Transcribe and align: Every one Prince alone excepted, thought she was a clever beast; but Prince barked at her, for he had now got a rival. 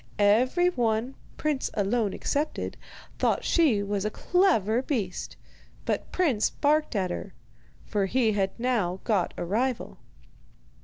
Every 0.17 0.69
one 0.71 1.13
Prince 1.37 1.69
alone 1.75 2.11
excepted, 2.11 2.75
thought 3.19 3.43
she 3.43 3.83
was 3.83 4.03
a 4.03 4.09
clever 4.09 4.81
beast; 4.81 5.35
but 5.85 6.11
Prince 6.11 6.49
barked 6.49 6.95
at 6.95 7.11
her, 7.11 7.35
for 7.85 8.07
he 8.07 8.31
had 8.31 8.49
now 8.59 9.01
got 9.03 9.31
a 9.37 9.45
rival. 9.45 9.99